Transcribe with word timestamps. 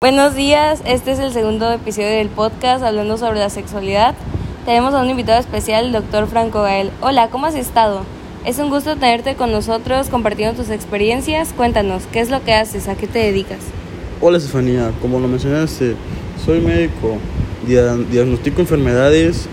Buenos 0.00 0.36
días, 0.36 0.80
este 0.86 1.10
es 1.10 1.18
el 1.18 1.32
segundo 1.32 1.72
episodio 1.72 2.06
del 2.06 2.28
podcast 2.28 2.84
hablando 2.84 3.18
sobre 3.18 3.40
la 3.40 3.50
sexualidad. 3.50 4.14
Tenemos 4.64 4.94
a 4.94 5.02
un 5.02 5.10
invitado 5.10 5.40
especial, 5.40 5.86
el 5.86 5.92
doctor 5.92 6.28
Franco 6.28 6.62
Gael. 6.62 6.92
Hola, 7.00 7.30
¿cómo 7.30 7.46
has 7.46 7.56
estado? 7.56 8.02
Es 8.44 8.60
un 8.60 8.70
gusto 8.70 8.94
tenerte 8.94 9.34
con 9.34 9.50
nosotros 9.50 10.08
compartiendo 10.08 10.54
tus 10.62 10.70
experiencias. 10.70 11.52
Cuéntanos, 11.52 12.04
¿qué 12.12 12.20
es 12.20 12.30
lo 12.30 12.44
que 12.44 12.54
haces? 12.54 12.86
¿A 12.86 12.94
qué 12.94 13.08
te 13.08 13.18
dedicas? 13.18 13.58
Hola 14.20 14.38
Estefanía, 14.38 14.92
como 15.02 15.18
lo 15.18 15.26
mencionaste, 15.26 15.96
soy 16.46 16.60
médico, 16.60 17.16
dia- 17.66 17.96
diagnostico 17.96 18.60
enfermedades 18.60 19.46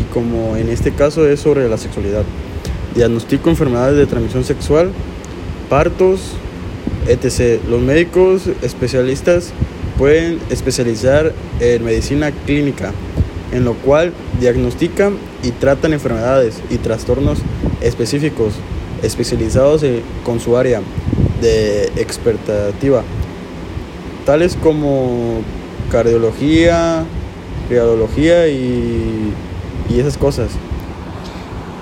y 0.00 0.12
como 0.12 0.56
en 0.56 0.68
este 0.68 0.90
caso 0.90 1.28
es 1.28 1.38
sobre 1.38 1.68
la 1.68 1.78
sexualidad. 1.78 2.24
Diagnostico 2.96 3.50
enfermedades 3.50 3.96
de 3.96 4.06
transmisión 4.06 4.42
sexual, 4.42 4.90
partos, 5.70 6.32
etc. 7.06 7.60
Los 7.70 7.80
médicos 7.80 8.48
especialistas 8.62 9.52
pueden 10.02 10.40
especializar 10.50 11.32
en 11.60 11.84
medicina 11.84 12.32
clínica, 12.32 12.90
en 13.52 13.64
lo 13.64 13.74
cual 13.74 14.12
diagnostican 14.40 15.16
y 15.44 15.52
tratan 15.52 15.92
enfermedades 15.92 16.60
y 16.70 16.78
trastornos 16.78 17.38
específicos, 17.80 18.54
especializados 19.04 19.84
en- 19.84 20.02
con 20.24 20.40
su 20.40 20.56
área 20.56 20.80
de 21.40 21.84
expertativa, 21.94 23.04
tales 24.26 24.56
como 24.60 25.42
cardiología, 25.92 27.04
criadología 27.68 28.48
y, 28.48 29.32
y 29.88 30.00
esas 30.00 30.18
cosas. 30.18 30.50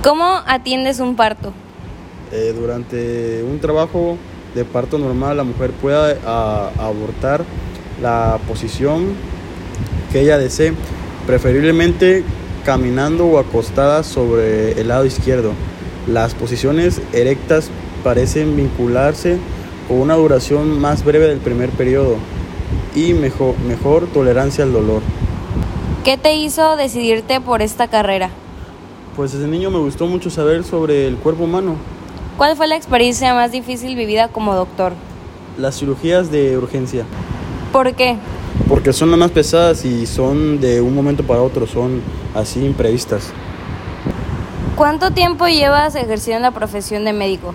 ¿Cómo 0.05 0.43
atiendes 0.46 1.01
un 1.01 1.16
parto? 1.16 1.55
Eh, 2.32 2.55
durante 2.55 3.43
un 3.51 3.59
trabajo 3.60 4.18
de 4.55 4.66
parto 4.66 4.98
normal, 4.98 5.38
la 5.38 5.45
mujer 5.45 5.71
puede 5.71 6.18
a- 6.27 6.68
abortar 6.79 7.45
la 8.02 8.38
posición 8.48 9.14
que 10.12 10.20
ella 10.20 10.38
desee, 10.38 10.72
preferiblemente 11.27 12.24
caminando 12.65 13.26
o 13.26 13.38
acostada 13.38 14.02
sobre 14.02 14.80
el 14.80 14.88
lado 14.88 15.04
izquierdo. 15.04 15.52
Las 16.07 16.34
posiciones 16.34 17.01
erectas 17.12 17.70
parecen 18.02 18.57
vincularse 18.57 19.38
con 19.88 19.98
una 19.98 20.15
duración 20.15 20.80
más 20.80 21.04
breve 21.04 21.26
del 21.26 21.38
primer 21.38 21.70
periodo 21.70 22.16
y 22.95 23.12
mejor, 23.15 23.59
mejor 23.60 24.07
tolerancia 24.07 24.64
al 24.64 24.73
dolor. 24.73 25.02
¿Qué 26.04 26.16
te 26.16 26.35
hizo 26.35 26.76
decidirte 26.76 27.40
por 27.40 27.62
esta 27.62 27.88
carrera? 27.88 28.30
Pues 29.16 29.32
desde 29.32 29.46
niño 29.46 29.70
me 29.70 29.79
gustó 29.79 30.07
mucho 30.07 30.30
saber 30.30 30.64
sobre 30.64 31.07
el 31.07 31.16
cuerpo 31.16 31.45
humano. 31.45 31.76
¿Cuál 32.38 32.57
fue 32.57 32.66
la 32.66 32.76
experiencia 32.76 33.35
más 33.35 33.52
difícil 33.52 33.96
vivida 33.96 34.29
como 34.29 34.54
doctor? 34.54 34.92
Las 35.59 35.79
cirugías 35.79 36.30
de 36.30 36.57
urgencia. 36.57 37.04
¿Por 37.73 37.95
qué? 37.95 38.16
Porque 38.68 38.93
son 38.93 39.10
las 39.10 39.21
más 39.21 39.30
pesadas 39.30 39.85
y 39.85 40.07
son 40.07 40.60
de 40.60 40.80
un 40.80 40.95
momento 40.95 41.23
para 41.23 41.40
otro, 41.40 41.66
son 41.66 42.01
así 42.35 42.65
imprevistas. 42.65 43.32
¿Cuánto 44.74 45.13
tiempo 45.13 45.46
llevas 45.46 45.95
ejerciendo 45.95 46.43
la 46.43 46.51
profesión 46.51 47.04
de 47.04 47.13
médico? 47.13 47.54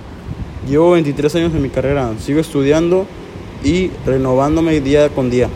Llevo 0.69 0.91
23 0.91 1.35
años 1.35 1.53
en 1.53 1.61
mi 1.61 1.69
carrera, 1.69 2.11
sigo 2.19 2.39
estudiando 2.39 3.05
y 3.63 3.91
renovándome 4.05 4.79
día 4.79 5.09
con 5.09 5.29
día. 5.29 5.49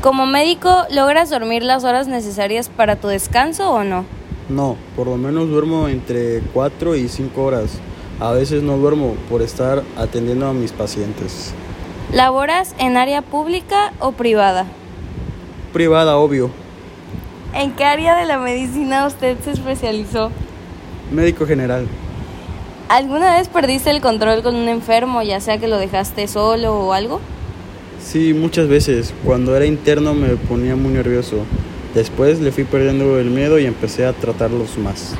Como 0.00 0.26
médico, 0.26 0.84
¿logras 0.90 1.30
dormir 1.30 1.62
las 1.62 1.84
horas 1.84 2.08
necesarias 2.08 2.68
para 2.68 2.96
tu 2.96 3.08
descanso 3.08 3.70
o 3.70 3.84
no? 3.84 4.04
No, 4.48 4.76
por 4.96 5.06
lo 5.06 5.16
menos 5.16 5.48
duermo 5.48 5.88
entre 5.88 6.40
4 6.52 6.96
y 6.96 7.08
5 7.08 7.42
horas. 7.42 7.78
A 8.18 8.32
veces 8.32 8.62
no 8.62 8.76
duermo 8.76 9.14
por 9.28 9.42
estar 9.42 9.82
atendiendo 9.96 10.48
a 10.48 10.52
mis 10.52 10.72
pacientes. 10.72 11.54
¿Laboras 12.12 12.74
en 12.78 12.96
área 12.96 13.22
pública 13.22 13.92
o 14.00 14.10
privada? 14.10 14.66
Privada, 15.72 16.16
obvio. 16.16 16.50
¿En 17.54 17.70
qué 17.70 17.84
área 17.84 18.16
de 18.16 18.26
la 18.26 18.36
medicina 18.36 19.06
usted 19.06 19.38
se 19.44 19.52
especializó? 19.52 20.32
Médico 21.12 21.46
general. 21.46 21.86
¿Alguna 22.88 23.36
vez 23.36 23.46
perdiste 23.46 23.90
el 23.90 24.00
control 24.00 24.42
con 24.42 24.56
un 24.56 24.68
enfermo, 24.68 25.22
ya 25.22 25.38
sea 25.38 25.58
que 25.58 25.68
lo 25.68 25.78
dejaste 25.78 26.26
solo 26.26 26.80
o 26.80 26.92
algo? 26.92 27.20
Sí, 28.02 28.34
muchas 28.34 28.66
veces. 28.66 29.14
Cuando 29.24 29.54
era 29.54 29.64
interno 29.64 30.12
me 30.12 30.30
ponía 30.30 30.74
muy 30.74 30.92
nervioso. 30.92 31.36
Después 31.94 32.40
le 32.40 32.50
fui 32.50 32.64
perdiendo 32.64 33.20
el 33.20 33.30
miedo 33.30 33.56
y 33.60 33.66
empecé 33.66 34.04
a 34.04 34.12
tratarlos 34.12 34.78
más. 34.78 35.14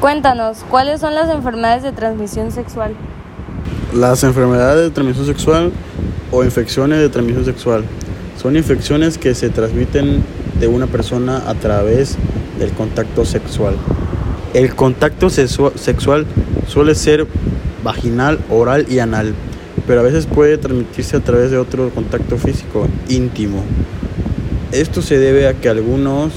Cuéntanos, 0.00 0.64
¿cuáles 0.70 1.02
son 1.02 1.14
las 1.14 1.28
enfermedades 1.28 1.82
de 1.82 1.92
transmisión 1.92 2.50
sexual? 2.50 2.94
Las 3.96 4.24
enfermedades 4.24 4.84
de 4.84 4.90
transmisión 4.90 5.24
sexual 5.24 5.72
o 6.30 6.44
infecciones 6.44 6.98
de 6.98 7.08
transmisión 7.08 7.46
sexual 7.46 7.82
son 8.40 8.54
infecciones 8.54 9.16
que 9.16 9.34
se 9.34 9.48
transmiten 9.48 10.22
de 10.60 10.68
una 10.68 10.86
persona 10.86 11.42
a 11.48 11.54
través 11.54 12.16
del 12.58 12.72
contacto 12.72 13.24
sexual. 13.24 13.74
El 14.52 14.74
contacto 14.74 15.28
sexua- 15.30 15.72
sexual 15.76 16.26
suele 16.68 16.94
ser 16.94 17.26
vaginal, 17.82 18.38
oral 18.50 18.84
y 18.90 18.98
anal, 18.98 19.32
pero 19.86 20.00
a 20.00 20.02
veces 20.02 20.26
puede 20.26 20.58
transmitirse 20.58 21.16
a 21.16 21.20
través 21.20 21.50
de 21.50 21.56
otro 21.56 21.88
contacto 21.88 22.36
físico 22.36 22.88
íntimo. 23.08 23.62
Esto 24.72 25.00
se 25.00 25.18
debe 25.18 25.48
a 25.48 25.54
que 25.54 25.70
algunos, 25.70 26.32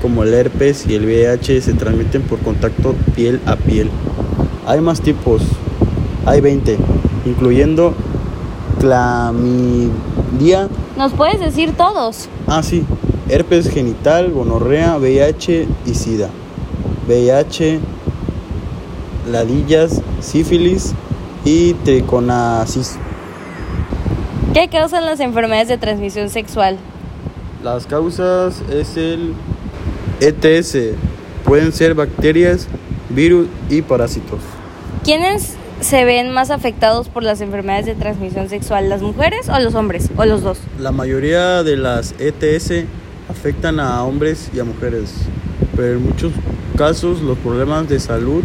como 0.00 0.22
el 0.22 0.32
herpes 0.32 0.86
y 0.88 0.94
el 0.94 1.04
VIH, 1.04 1.60
se 1.60 1.74
transmiten 1.74 2.22
por 2.22 2.38
contacto 2.38 2.94
piel 3.14 3.38
a 3.44 3.56
piel. 3.56 3.90
Hay 4.66 4.80
más 4.80 5.02
tipos, 5.02 5.42
hay 6.26 6.40
20, 6.40 6.76
incluyendo 7.24 7.94
clamidia, 8.80 10.68
¿Nos 10.96 11.12
puedes 11.12 11.40
decir 11.40 11.72
todos? 11.76 12.28
ah 12.46 12.62
sí, 12.62 12.84
herpes 13.28 13.70
genital, 13.70 14.30
gonorrea, 14.32 14.96
VIH 14.98 15.66
y 15.86 15.94
SIDA. 15.94 16.28
VIH, 17.06 17.80
ladillas, 19.30 20.02
sífilis 20.20 20.92
y 21.44 21.74
triconasis. 21.74 22.96
¿Qué 24.52 24.68
causan 24.68 25.04
las 25.04 25.20
enfermedades 25.20 25.68
de 25.68 25.78
transmisión 25.78 26.28
sexual? 26.30 26.78
Las 27.62 27.86
causas 27.86 28.62
es 28.70 28.96
el 28.96 29.34
ETS, 30.20 30.94
pueden 31.44 31.72
ser 31.72 31.94
bacterias, 31.94 32.66
virus 33.10 33.48
y 33.70 33.82
parásitos. 33.82 34.40
¿Quiénes 35.04 35.54
se 35.80 36.04
ven 36.04 36.30
más 36.32 36.50
afectados 36.50 37.08
por 37.08 37.22
las 37.22 37.40
enfermedades 37.40 37.86
de 37.86 37.94
transmisión 37.94 38.48
sexual, 38.48 38.88
las 38.88 39.02
mujeres 39.02 39.48
o 39.48 39.58
los 39.58 39.74
hombres? 39.74 40.10
¿O 40.16 40.24
los 40.24 40.42
dos? 40.42 40.58
La 40.78 40.92
mayoría 40.92 41.62
de 41.62 41.76
las 41.76 42.14
ETS 42.18 42.86
afectan 43.28 43.80
a 43.80 44.02
hombres 44.04 44.50
y 44.54 44.60
a 44.60 44.64
mujeres, 44.64 45.12
pero 45.74 45.94
en 45.94 46.04
muchos 46.04 46.32
casos 46.76 47.20
los 47.20 47.38
problemas 47.38 47.88
de 47.88 48.00
salud 48.00 48.42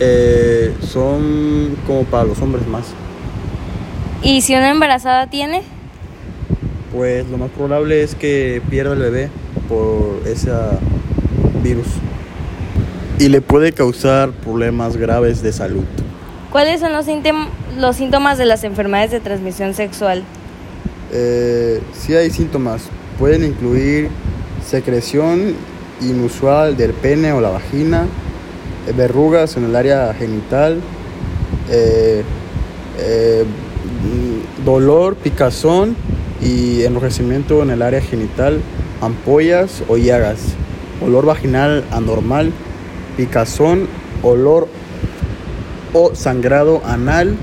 eh, 0.00 0.74
son 0.80 1.76
como 1.86 2.04
para 2.04 2.24
los 2.24 2.40
hombres 2.40 2.66
más. 2.66 2.86
¿Y 4.22 4.40
si 4.42 4.54
una 4.54 4.70
embarazada 4.70 5.26
tiene? 5.28 5.62
Pues 6.92 7.26
lo 7.28 7.38
más 7.38 7.50
probable 7.50 8.02
es 8.02 8.14
que 8.14 8.60
pierda 8.68 8.92
el 8.92 8.98
bebé 8.98 9.30
por 9.68 10.22
ese 10.26 10.50
virus 11.62 11.86
y 13.18 13.28
le 13.28 13.40
puede 13.40 13.72
causar 13.72 14.32
problemas 14.32 14.96
graves 14.96 15.42
de 15.42 15.52
salud. 15.52 15.84
¿Cuáles 16.52 16.80
son 16.80 16.92
los, 16.92 17.06
los 17.78 17.96
síntomas 17.96 18.36
de 18.36 18.44
las 18.44 18.62
enfermedades 18.62 19.10
de 19.10 19.20
transmisión 19.20 19.72
sexual? 19.72 20.22
Eh, 21.10 21.80
sí 21.94 22.14
hay 22.14 22.28
síntomas, 22.28 22.82
pueden 23.18 23.42
incluir 23.42 24.10
secreción 24.62 25.54
inusual 26.02 26.76
del 26.76 26.92
pene 26.92 27.32
o 27.32 27.40
la 27.40 27.48
vagina, 27.48 28.04
eh, 28.86 28.92
verrugas 28.94 29.56
en 29.56 29.64
el 29.64 29.74
área 29.74 30.12
genital, 30.12 30.78
eh, 31.70 32.22
eh, 32.98 33.44
dolor, 34.62 35.16
picazón 35.16 35.96
y 36.42 36.82
enrojecimiento 36.82 37.62
en 37.62 37.70
el 37.70 37.80
área 37.80 38.02
genital, 38.02 38.60
ampollas 39.00 39.82
o 39.88 39.96
llagas, 39.96 40.40
olor 41.00 41.24
vaginal 41.24 41.82
anormal, 41.90 42.52
picazón, 43.16 43.88
olor 44.22 44.68
o 45.92 46.14
sangrado 46.14 46.80
anal, 46.84 47.36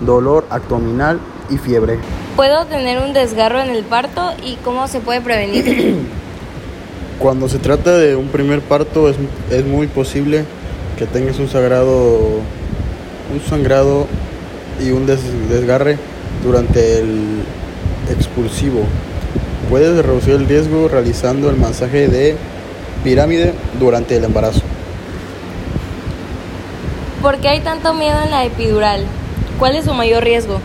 dolor 0.00 0.46
abdominal 0.50 1.20
y 1.50 1.58
fiebre. 1.58 1.98
¿Puedo 2.36 2.64
tener 2.66 3.02
un 3.02 3.12
desgarro 3.12 3.60
en 3.60 3.70
el 3.70 3.84
parto 3.84 4.32
y 4.44 4.56
cómo 4.64 4.88
se 4.88 5.00
puede 5.00 5.20
prevenir? 5.20 5.96
Cuando 7.18 7.48
se 7.48 7.58
trata 7.58 7.98
de 7.98 8.16
un 8.16 8.28
primer 8.28 8.60
parto 8.60 9.08
es, 9.10 9.16
es 9.50 9.64
muy 9.66 9.86
posible 9.88 10.44
que 10.98 11.06
tengas 11.06 11.38
un 11.38 11.48
sangrado, 11.48 12.18
un 13.32 13.40
sangrado 13.48 14.06
y 14.82 14.90
un 14.90 15.04
des- 15.06 15.48
desgarre 15.50 15.98
durante 16.42 17.00
el 17.00 17.42
expulsivo. 18.10 18.84
Puedes 19.68 20.02
reducir 20.04 20.34
el 20.34 20.46
riesgo 20.46 20.88
realizando 20.88 21.50
el 21.50 21.56
masaje 21.56 22.08
de 22.08 22.36
pirámide 23.04 23.52
durante 23.78 24.16
el 24.16 24.24
embarazo. 24.24 24.62
¿Por 27.22 27.36
qué 27.36 27.48
hay 27.48 27.60
tanto 27.60 27.92
miedo 27.92 28.18
en 28.24 28.30
la 28.30 28.44
epidural? 28.44 29.04
¿Cuál 29.58 29.76
es 29.76 29.84
su 29.84 29.92
mayor 29.92 30.24
riesgo? 30.24 30.58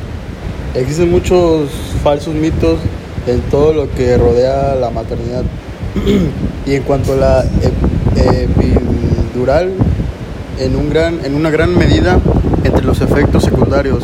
Existen 0.73 1.11
muchos 1.11 1.69
falsos 2.01 2.33
mitos 2.33 2.79
en 3.27 3.41
todo 3.41 3.73
lo 3.73 3.91
que 3.91 4.17
rodea 4.17 4.73
la 4.75 4.89
maternidad. 4.89 5.43
y 6.65 6.75
en 6.75 6.83
cuanto 6.83 7.11
a 7.13 7.15
la 7.17 7.45
epidural, 8.15 9.73
en, 10.57 10.75
un 10.77 10.89
gran, 10.89 11.25
en 11.25 11.35
una 11.35 11.49
gran 11.49 11.77
medida 11.77 12.19
entre 12.63 12.85
los 12.85 13.01
efectos 13.01 13.43
secundarios. 13.43 14.03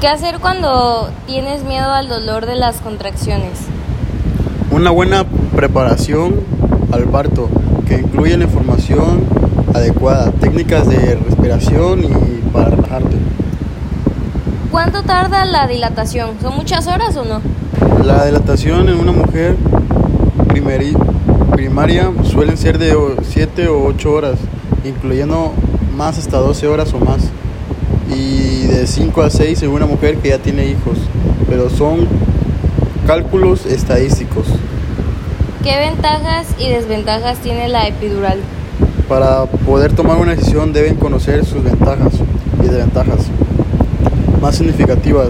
¿Qué 0.00 0.08
hacer 0.08 0.38
cuando 0.38 1.10
tienes 1.26 1.62
miedo 1.64 1.90
al 1.90 2.08
dolor 2.08 2.46
de 2.46 2.56
las 2.56 2.80
contracciones? 2.80 3.58
Una 4.70 4.90
buena 4.90 5.26
preparación 5.54 6.40
al 6.90 7.04
parto 7.04 7.50
que 7.86 7.98
incluye 7.98 8.34
la 8.38 8.44
información 8.44 9.41
adecuada, 9.74 10.30
técnicas 10.32 10.88
de 10.88 11.16
respiración 11.16 12.04
y 12.04 12.50
para 12.52 12.70
relajarte. 12.70 13.16
¿Cuánto 14.70 15.02
tarda 15.02 15.44
la 15.44 15.66
dilatación? 15.66 16.30
¿Son 16.40 16.54
muchas 16.56 16.86
horas 16.86 17.16
o 17.16 17.24
no? 17.24 17.40
La 18.04 18.24
dilatación 18.24 18.88
en 18.88 18.98
una 18.98 19.12
mujer 19.12 19.56
primaria 21.54 22.10
suelen 22.24 22.56
ser 22.56 22.78
de 22.78 22.96
7 23.22 23.68
o 23.68 23.84
8 23.84 24.12
horas, 24.12 24.38
incluyendo 24.84 25.52
más 25.96 26.18
hasta 26.18 26.38
12 26.38 26.68
horas 26.68 26.92
o 26.94 26.98
más. 26.98 27.28
Y 28.08 28.66
de 28.66 28.86
5 28.86 29.22
a 29.22 29.30
6 29.30 29.62
en 29.62 29.70
una 29.70 29.86
mujer 29.86 30.16
que 30.18 30.30
ya 30.30 30.38
tiene 30.38 30.66
hijos, 30.66 30.98
pero 31.48 31.70
son 31.70 32.06
cálculos 33.06 33.66
estadísticos. 33.66 34.46
¿Qué 35.62 35.78
ventajas 35.78 36.46
y 36.58 36.68
desventajas 36.68 37.38
tiene 37.38 37.68
la 37.68 37.86
epidural? 37.86 38.38
Para 39.08 39.44
poder 39.44 39.92
tomar 39.92 40.18
una 40.18 40.34
decisión 40.34 40.72
deben 40.72 40.94
conocer 40.96 41.44
sus 41.44 41.62
ventajas 41.62 42.14
y 42.62 42.66
desventajas 42.66 43.26
más 44.40 44.56
significativas 44.56 45.28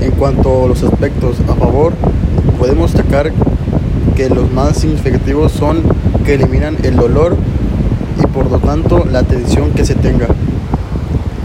en 0.00 0.12
cuanto 0.12 0.64
a 0.64 0.68
los 0.68 0.82
aspectos 0.82 1.36
a 1.48 1.54
favor. 1.54 1.92
Podemos 2.58 2.92
destacar 2.92 3.32
que 4.14 4.30
los 4.30 4.50
más 4.52 4.78
significativos 4.78 5.52
son 5.52 5.82
que 6.24 6.34
eliminan 6.34 6.76
el 6.82 6.96
dolor 6.96 7.36
y 8.22 8.26
por 8.28 8.50
lo 8.50 8.58
tanto 8.58 9.04
la 9.04 9.22
tensión 9.22 9.72
que 9.72 9.84
se 9.84 9.94
tenga. 9.94 10.26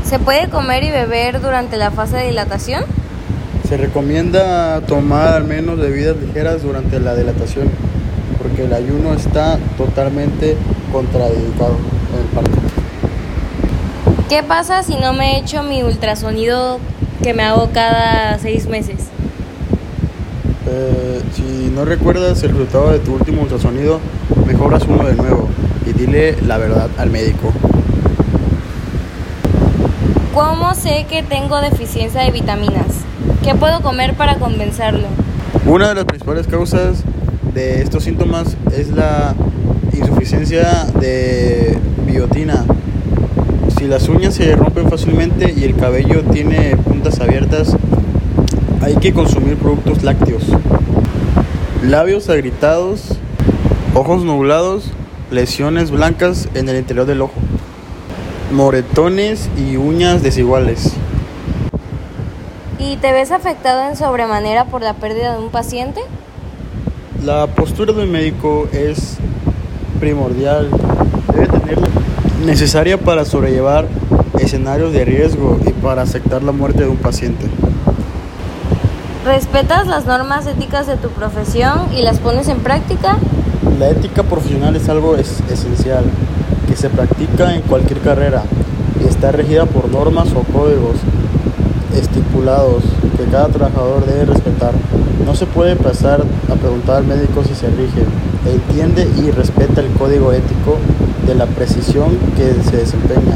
¿Se 0.06 0.20
puede 0.20 0.50
comer 0.50 0.84
y 0.84 0.92
beber 0.92 1.42
durante 1.42 1.78
la 1.78 1.92
fase 1.92 2.18
de 2.18 2.28
dilatación? 2.28 2.84
Se 3.68 3.78
recomienda 3.78 4.82
tomar 4.82 5.30
al 5.30 5.46
menos 5.46 5.80
bebidas 5.80 6.18
ligeras 6.18 6.64
durante 6.64 7.00
la 7.00 7.16
dilatación 7.16 7.70
porque 8.42 8.66
el 8.66 8.74
ayuno 8.74 9.14
está 9.14 9.60
totalmente 9.78 10.58
contraindicado 10.92 11.78
en 12.14 12.20
el 12.20 12.26
parto. 12.34 12.52
¿Qué 14.30 14.44
pasa 14.44 14.84
si 14.84 14.96
no 14.96 15.14
me 15.14 15.34
he 15.34 15.40
hecho 15.40 15.64
mi 15.64 15.84
ultrasonido 15.84 16.80
que 17.22 17.34
me 17.34 17.44
hago 17.44 17.70
cada 17.74 18.40
seis 18.40 18.68
meses? 18.68 19.10
Eh, 20.68 21.22
si 21.34 21.72
no 21.76 21.84
recuerdas 21.84 22.42
el 22.44 22.52
resultado 22.52 22.92
de 22.92 23.00
tu 23.00 23.14
último 23.14 23.42
ultrasonido, 23.42 24.00
mejoras 24.46 24.84
uno 24.88 25.04
de 25.04 25.16
nuevo 25.16 25.50
y 25.86 25.94
dile 25.94 26.38
la 26.44 26.58
verdad 26.58 26.90
al 26.98 27.10
médico. 27.10 27.52
¿Cómo 30.34 30.74
sé 30.76 31.06
que 31.10 31.24
tengo 31.24 31.60
deficiencia 31.60 32.22
de 32.22 32.32
vitaminas? 32.32 33.02
¿Qué 33.44 33.54
puedo 33.54 33.82
comer 33.82 34.14
para 34.14 34.36
compensarlo? 34.36 35.08
Una 35.66 35.90
de 35.90 35.96
las 35.96 36.06
principales 36.06 36.48
causas 36.48 37.04
de 37.54 37.82
estos 37.82 38.04
síntomas 38.04 38.56
es 38.72 38.90
la 38.90 39.36
insuficiencia 39.94 40.86
de 41.00 41.78
biotina. 42.06 42.66
Si 43.78 43.88
las 43.88 44.08
uñas 44.10 44.36
se 44.36 44.56
rompen 44.56 44.90
fácilmente 44.90 45.54
y 45.56 45.64
el 45.64 45.76
cabello 45.76 46.24
tiene 46.24 46.76
puntas 46.78 47.20
abiertas, 47.20 47.76
hay 48.82 48.96
que 48.96 49.14
consumir 49.14 49.58
productos 49.58 50.04
lácteos. 50.04 50.44
Labios 51.84 52.30
agritados, 52.30 53.18
ojos 53.96 54.24
nublados, 54.24 54.92
lesiones 55.32 55.92
blancas 55.92 56.48
en 56.54 56.70
el 56.70 56.78
interior 56.78 57.06
del 57.06 57.22
ojo, 57.22 57.34
moretones 58.52 59.50
y 59.58 59.78
uñas 59.78 60.24
desiguales. 60.24 60.94
¿Y 62.80 62.98
te 62.98 63.12
ves 63.12 63.32
afectado 63.32 63.90
en 63.90 63.96
sobremanera 63.96 64.66
por 64.66 64.82
la 64.82 64.94
pérdida 64.94 65.34
de 65.34 65.44
un 65.44 65.50
paciente? 65.50 66.02
La 67.24 67.46
postura 67.46 67.94
del 67.94 68.08
médico 68.08 68.68
es 68.72 69.18
primordial, 70.00 70.72
debe 71.32 71.48
tener 71.48 71.78
necesaria 72.44 72.98
para 72.98 73.26
sobrellevar 73.26 73.86
escenarios 74.40 74.92
de 74.92 75.06
riesgo 75.06 75.60
y 75.64 75.72
para 75.72 76.02
aceptar 76.02 76.42
la 76.42 76.52
muerte 76.52 76.82
de 76.82 76.90
un 76.90 76.98
paciente. 76.98 77.46
¿Respetas 79.24 79.86
las 79.86 80.08
normas 80.08 80.48
éticas 80.48 80.88
de 80.88 80.98
tu 80.98 81.10
profesión 81.10 81.94
y 81.96 82.02
las 82.02 82.18
pones 82.18 82.48
en 82.48 82.58
práctica? 82.58 83.18
La 83.78 83.90
ética 83.90 84.24
profesional 84.24 84.76
es 84.76 84.90
algo 84.90 85.16
es 85.16 85.44
esencial, 85.48 86.06
que 86.68 86.76
se 86.76 86.90
practica 86.90 87.54
en 87.54 87.62
cualquier 87.62 88.00
carrera 88.00 88.42
y 89.00 89.08
está 89.08 89.32
regida 89.32 89.68
por 89.68 89.90
normas 89.90 90.30
o 90.34 90.42
códigos 90.52 90.96
estipulados 91.96 92.84
que 93.18 93.26
cada 93.26 93.48
trabajador 93.48 94.06
debe 94.06 94.26
respetar. 94.26 94.74
No 95.26 95.36
se 95.36 95.46
puede 95.46 95.76
pasar 95.76 96.22
a 96.50 96.56
preguntar 96.56 96.98
al 96.98 97.06
médico 97.06 97.44
si 97.44 97.56
se 97.56 97.68
rige, 97.68 98.04
entiende 98.46 99.08
y 99.18 99.32
respeta 99.32 99.82
el 99.82 99.88
código 99.92 100.34
ético 100.34 100.78
de 101.28 101.36
la 101.36 101.46
precisión 101.46 102.18
que 102.36 102.54
se 102.70 102.78
desempeña. 102.78 103.36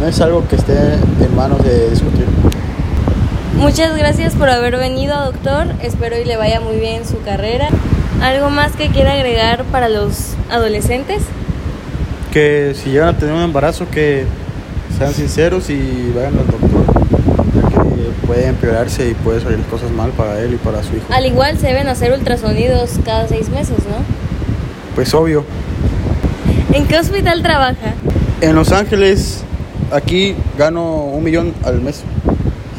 No 0.00 0.06
es 0.06 0.20
algo 0.20 0.46
que 0.48 0.56
esté 0.56 0.74
en 0.74 1.36
manos 1.36 1.62
de 1.62 1.90
discutir. 1.90 2.26
Muchas 3.56 3.96
gracias 3.96 4.34
por 4.34 4.48
haber 4.48 4.78
venido, 4.78 5.22
doctor. 5.22 5.66
Espero 5.82 6.18
y 6.18 6.24
le 6.24 6.36
vaya 6.36 6.60
muy 6.60 6.76
bien 6.76 7.06
su 7.06 7.20
carrera. 7.20 7.68
¿Algo 8.22 8.48
más 8.48 8.72
que 8.72 8.88
quiera 8.88 9.12
agregar 9.12 9.64
para 9.64 9.88
los 9.88 10.34
adolescentes? 10.50 11.22
Que 12.32 12.74
si 12.74 12.90
llegan 12.90 13.08
a 13.08 13.18
tener 13.18 13.34
un 13.34 13.42
embarazo, 13.42 13.86
que 13.90 14.24
sean 14.96 15.12
sinceros 15.12 15.68
y 15.68 16.12
vayan 16.14 16.38
al 16.38 16.46
doctor, 16.46 16.69
puede 18.30 18.46
empeorarse 18.46 19.10
y 19.10 19.14
puede 19.14 19.40
salir 19.40 19.58
cosas 19.64 19.90
mal 19.90 20.12
para 20.12 20.40
él 20.40 20.54
y 20.54 20.56
para 20.56 20.84
su 20.84 20.94
hijo. 20.94 21.12
Al 21.12 21.26
igual 21.26 21.58
se 21.58 21.66
deben 21.66 21.88
hacer 21.88 22.12
ultrasonidos 22.12 22.92
cada 23.04 23.26
seis 23.26 23.48
meses, 23.48 23.78
¿no? 23.78 23.96
Pues 24.94 25.12
obvio. 25.14 25.44
¿En 26.72 26.86
qué 26.86 26.96
hospital 26.96 27.42
trabaja? 27.42 27.94
En 28.40 28.54
Los 28.54 28.70
Ángeles, 28.70 29.42
aquí 29.90 30.36
gano 30.56 31.06
un 31.06 31.24
millón 31.24 31.54
al 31.64 31.80
mes. 31.80 32.04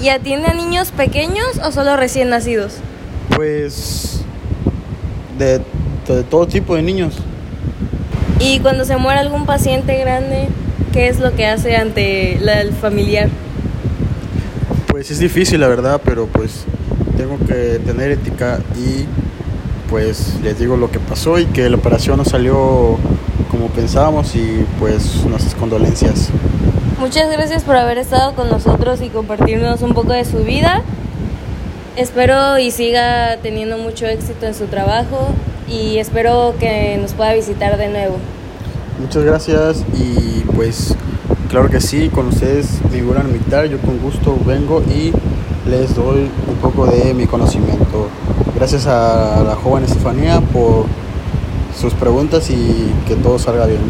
¿Y 0.01 0.07
atiende 0.07 0.47
a 0.47 0.53
niños 0.53 0.91
pequeños 0.91 1.59
o 1.61 1.73
solo 1.73 1.97
recién 1.97 2.29
nacidos? 2.29 2.75
Pues 3.35 4.21
de, 5.37 5.59
de 6.07 6.23
todo 6.29 6.47
tipo 6.47 6.77
de 6.77 6.81
niños. 6.81 7.15
¿Y 8.39 8.59
cuando 8.61 8.85
se 8.85 8.95
muere 8.95 9.19
algún 9.19 9.45
paciente 9.45 9.97
grande, 9.97 10.47
qué 10.93 11.09
es 11.09 11.19
lo 11.19 11.35
que 11.35 11.45
hace 11.45 11.75
ante 11.75 12.37
la, 12.39 12.61
el 12.61 12.71
familiar? 12.71 13.27
Pues 15.01 15.09
es 15.09 15.17
difícil 15.17 15.59
la 15.59 15.67
verdad, 15.67 15.99
pero 16.05 16.27
pues 16.27 16.63
tengo 17.17 17.39
que 17.47 17.79
tener 17.83 18.11
ética 18.11 18.59
y 18.77 19.07
pues 19.89 20.35
les 20.43 20.59
digo 20.59 20.77
lo 20.77 20.91
que 20.91 20.99
pasó 20.99 21.39
y 21.39 21.45
que 21.47 21.67
la 21.71 21.77
operación 21.77 22.17
no 22.17 22.23
salió 22.23 22.99
como 23.49 23.69
pensábamos 23.69 24.35
y 24.35 24.63
pues 24.79 25.25
nuestras 25.25 25.55
condolencias. 25.55 26.29
Muchas 26.99 27.31
gracias 27.31 27.63
por 27.63 27.77
haber 27.77 27.97
estado 27.97 28.35
con 28.35 28.47
nosotros 28.51 29.01
y 29.01 29.09
compartirnos 29.09 29.81
un 29.81 29.95
poco 29.95 30.13
de 30.13 30.23
su 30.23 30.43
vida. 30.43 30.83
Espero 31.95 32.59
y 32.59 32.69
siga 32.69 33.37
teniendo 33.37 33.79
mucho 33.79 34.05
éxito 34.05 34.45
en 34.45 34.53
su 34.53 34.65
trabajo 34.65 35.29
y 35.67 35.97
espero 35.97 36.53
que 36.59 36.99
nos 37.01 37.13
pueda 37.13 37.33
visitar 37.33 37.75
de 37.79 37.89
nuevo. 37.89 38.17
Muchas 38.99 39.23
gracias 39.23 39.83
y 39.95 40.41
pues 40.55 40.95
claro 41.51 41.69
que 41.69 41.81
sí, 41.81 42.07
con 42.07 42.27
ustedes 42.27 42.79
me 42.89 43.01
vuelvan 43.03 43.25
a 43.25 43.29
invitar, 43.29 43.65
yo 43.65 43.77
con 43.79 43.99
gusto 43.99 44.37
vengo 44.45 44.81
y 44.83 45.11
les 45.69 45.93
doy 45.93 46.29
un 46.47 46.55
poco 46.61 46.87
de 46.87 47.13
mi 47.13 47.27
conocimiento. 47.27 48.07
Gracias 48.55 48.87
a 48.87 49.43
la 49.45 49.55
joven 49.55 49.83
Estefanía 49.83 50.39
por 50.39 50.85
sus 51.77 51.93
preguntas 51.93 52.49
y 52.49 52.93
que 53.05 53.15
todo 53.15 53.37
salga 53.37 53.65
bien. 53.65 53.81